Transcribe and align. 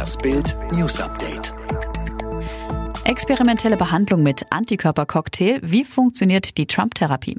Das 0.00 0.16
Bild 0.16 0.56
News 0.72 0.98
Update. 0.98 1.52
Experimentelle 3.04 3.76
Behandlung 3.76 4.22
mit 4.22 4.46
Antikörpercocktail. 4.48 5.60
Wie 5.62 5.84
funktioniert 5.84 6.56
die 6.56 6.66
Trump-Therapie? 6.66 7.38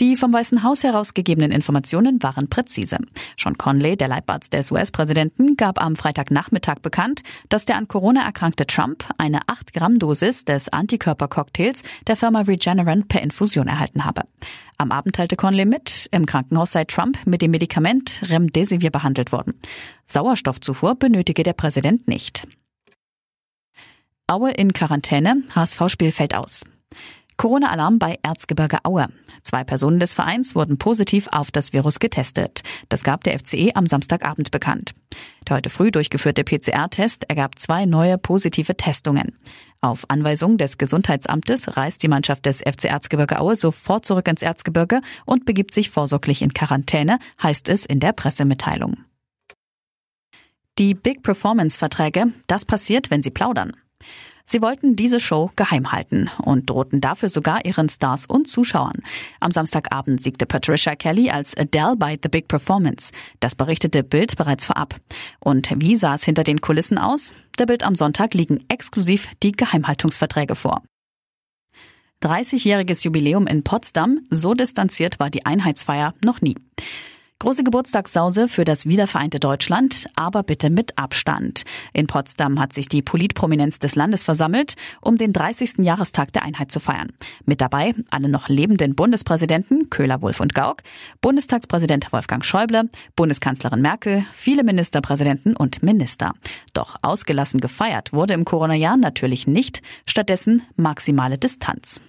Die 0.00 0.16
vom 0.16 0.32
Weißen 0.32 0.62
Haus 0.62 0.82
herausgegebenen 0.82 1.52
Informationen 1.52 2.22
waren 2.22 2.48
präzise. 2.48 2.98
Sean 3.38 3.56
Conley, 3.56 3.96
der 3.96 4.08
Leibarzt 4.08 4.52
des 4.52 4.70
US-Präsidenten, 4.70 5.56
gab 5.56 5.80
am 5.80 5.96
Freitagnachmittag 5.96 6.80
bekannt, 6.80 7.22
dass 7.48 7.64
der 7.64 7.76
an 7.76 7.88
Corona 7.88 8.24
erkrankte 8.24 8.66
Trump 8.66 9.04
eine 9.18 9.40
8-Gramm-Dosis 9.42 10.44
des 10.44 10.68
Antikörpercocktails 10.68 11.82
der 12.06 12.16
Firma 12.16 12.40
Regeneron 12.40 13.06
per 13.06 13.22
Infusion 13.22 13.68
erhalten 13.68 14.04
habe. 14.04 14.22
Am 14.78 14.90
Abend 14.90 15.14
teilte 15.14 15.36
Conley 15.36 15.64
mit, 15.64 16.08
im 16.10 16.26
Krankenhaus 16.26 16.72
sei 16.72 16.84
Trump 16.84 17.18
mit 17.26 17.42
dem 17.42 17.52
Medikament 17.52 18.22
Remdesivir 18.28 18.90
behandelt 18.90 19.30
worden. 19.30 19.54
Sauerstoffzufuhr 20.06 20.96
benötige 20.96 21.44
der 21.44 21.52
Präsident 21.52 22.08
nicht. 22.08 22.46
Aue 24.26 24.50
in 24.52 24.72
Quarantäne, 24.72 25.42
HSV-Spiel 25.54 26.10
fällt 26.10 26.34
aus. 26.34 26.64
Corona-Alarm 27.36 27.98
bei 27.98 28.18
Erzgebirge 28.22 28.78
Aue. 28.84 29.08
Zwei 29.42 29.64
Personen 29.64 30.00
des 30.00 30.14
Vereins 30.14 30.54
wurden 30.54 30.78
positiv 30.78 31.28
auf 31.30 31.50
das 31.50 31.72
Virus 31.72 31.98
getestet. 31.98 32.62
Das 32.88 33.02
gab 33.02 33.24
der 33.24 33.38
FCE 33.38 33.72
am 33.74 33.86
Samstagabend 33.86 34.50
bekannt. 34.50 34.94
Der 35.48 35.56
heute 35.56 35.70
früh 35.70 35.90
durchgeführte 35.90 36.44
PCR-Test 36.44 37.24
ergab 37.28 37.58
zwei 37.58 37.86
neue 37.86 38.18
positive 38.18 38.76
Testungen. 38.76 39.38
Auf 39.80 40.04
Anweisung 40.08 40.56
des 40.56 40.78
Gesundheitsamtes 40.78 41.76
reist 41.76 42.02
die 42.02 42.08
Mannschaft 42.08 42.46
des 42.46 42.60
FC 42.60 42.84
Erzgebirge 42.86 43.40
Aue 43.40 43.56
sofort 43.56 44.06
zurück 44.06 44.28
ins 44.28 44.42
Erzgebirge 44.42 45.02
und 45.26 45.44
begibt 45.44 45.74
sich 45.74 45.90
vorsorglich 45.90 46.40
in 46.40 46.54
Quarantäne, 46.54 47.18
heißt 47.42 47.68
es 47.68 47.84
in 47.84 48.00
der 48.00 48.12
Pressemitteilung. 48.12 48.96
Die 50.78 50.94
Big 50.94 51.22
Performance 51.22 51.78
Verträge, 51.78 52.32
das 52.46 52.64
passiert, 52.64 53.10
wenn 53.10 53.22
Sie 53.22 53.30
plaudern. 53.30 53.76
Sie 54.46 54.60
wollten 54.60 54.94
diese 54.94 55.20
Show 55.20 55.50
geheim 55.56 55.90
halten 55.90 56.30
und 56.38 56.68
drohten 56.68 57.00
dafür 57.00 57.28
sogar 57.28 57.64
ihren 57.64 57.88
Stars 57.88 58.26
und 58.26 58.46
Zuschauern. 58.46 59.00
Am 59.40 59.50
Samstagabend 59.50 60.22
siegte 60.22 60.44
Patricia 60.44 60.94
Kelly 60.94 61.30
als 61.30 61.56
Adele 61.56 61.96
bei 61.96 62.18
The 62.22 62.28
Big 62.28 62.48
Performance. 62.48 63.12
Das 63.40 63.54
berichtete 63.54 64.02
Bild 64.02 64.36
bereits 64.36 64.66
vorab. 64.66 64.96
Und 65.40 65.70
wie 65.76 65.96
sah 65.96 66.14
es 66.14 66.24
hinter 66.24 66.44
den 66.44 66.60
Kulissen 66.60 66.98
aus? 66.98 67.32
Der 67.58 67.66
Bild 67.66 67.82
am 67.82 67.94
Sonntag 67.94 68.34
liegen 68.34 68.60
exklusiv 68.68 69.28
die 69.42 69.52
Geheimhaltungsverträge 69.52 70.54
vor. 70.54 70.82
30-jähriges 72.22 73.04
Jubiläum 73.04 73.46
in 73.46 73.64
Potsdam, 73.64 74.20
so 74.30 74.54
distanziert 74.54 75.20
war 75.20 75.30
die 75.30 75.44
Einheitsfeier 75.44 76.14
noch 76.24 76.40
nie. 76.40 76.56
Große 77.44 77.62
Geburtstagssause 77.62 78.48
für 78.48 78.64
das 78.64 78.86
wiedervereinte 78.86 79.38
Deutschland, 79.38 80.06
aber 80.16 80.42
bitte 80.42 80.70
mit 80.70 80.96
Abstand. 80.96 81.64
In 81.92 82.06
Potsdam 82.06 82.58
hat 82.58 82.72
sich 82.72 82.88
die 82.88 83.02
Politprominenz 83.02 83.78
des 83.78 83.96
Landes 83.96 84.24
versammelt, 84.24 84.76
um 85.02 85.18
den 85.18 85.34
30. 85.34 85.80
Jahrestag 85.80 86.32
der 86.32 86.42
Einheit 86.42 86.72
zu 86.72 86.80
feiern. 86.80 87.12
Mit 87.44 87.60
dabei 87.60 87.94
alle 88.08 88.30
noch 88.30 88.48
lebenden 88.48 88.94
Bundespräsidenten 88.94 89.90
Köhler, 89.90 90.22
Wulff 90.22 90.40
und 90.40 90.54
Gauck, 90.54 90.78
Bundestagspräsident 91.20 92.10
Wolfgang 92.14 92.46
Schäuble, 92.46 92.88
Bundeskanzlerin 93.14 93.82
Merkel, 93.82 94.24
viele 94.32 94.64
Ministerpräsidenten 94.64 95.54
und 95.54 95.82
Minister. 95.82 96.32
Doch 96.72 96.96
ausgelassen 97.02 97.60
gefeiert 97.60 98.14
wurde 98.14 98.32
im 98.32 98.46
Corona-Jahr 98.46 98.96
natürlich 98.96 99.46
nicht, 99.46 99.82
stattdessen 100.06 100.62
maximale 100.76 101.36
Distanz. 101.36 102.00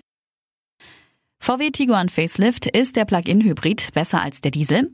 VW 1.46 1.70
Tiguan 1.70 2.10
Facelift 2.10 2.66
ist 2.66 2.96
der 2.96 3.06
Plug-in-Hybrid 3.06 3.94
besser 3.94 4.20
als 4.20 4.42
der 4.42 4.50
Diesel? 4.50 4.92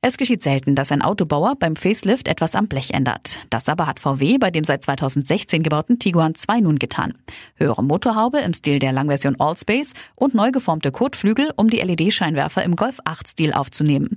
Es 0.00 0.18
geschieht 0.18 0.40
selten, 0.40 0.76
dass 0.76 0.92
ein 0.92 1.02
Autobauer 1.02 1.56
beim 1.58 1.74
Facelift 1.74 2.28
etwas 2.28 2.54
am 2.54 2.68
Blech 2.68 2.92
ändert. 2.92 3.40
Das 3.50 3.68
aber 3.68 3.88
hat 3.88 3.98
VW 3.98 4.38
bei 4.38 4.52
dem 4.52 4.62
seit 4.62 4.84
2016 4.84 5.64
gebauten 5.64 5.98
Tiguan 5.98 6.36
2 6.36 6.60
nun 6.60 6.78
getan. 6.78 7.14
Höhere 7.56 7.82
Motorhaube 7.82 8.38
im 8.38 8.54
Stil 8.54 8.78
der 8.78 8.92
Langversion 8.92 9.34
Allspace 9.40 9.94
und 10.14 10.32
neu 10.32 10.52
geformte 10.52 10.92
Kotflügel, 10.92 11.52
um 11.56 11.68
die 11.68 11.80
LED-Scheinwerfer 11.80 12.62
im 12.62 12.76
Golf 12.76 13.00
8-Stil 13.00 13.52
aufzunehmen. 13.52 14.16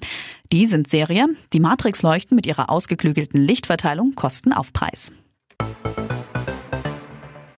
Die 0.51 0.67
sind 0.67 0.91
Serie. 0.91 1.25
Die 1.53 1.59
Matrix-Leuchten 1.59 2.35
mit 2.35 2.45
ihrer 2.45 2.69
ausgeklügelten 2.69 3.41
Lichtverteilung 3.41 4.13
kosten 4.13 4.53
Aufpreis. 4.53 5.11